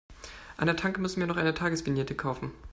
[0.57, 2.51] An der Tanke müssen wir noch eine Tagesvignette kaufen.